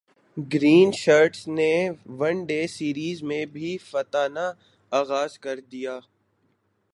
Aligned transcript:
green 0.37 0.89
shirts 1.01 1.41
نے 1.57 1.73
one 2.19 2.35
day 2.47 2.61
series 2.75 3.17
میں 3.29 3.45
بھی 3.53 3.71
فاتحانہ 3.89 4.45
غاز 4.91 5.33
کر 5.43 5.59
دیا 5.71 5.93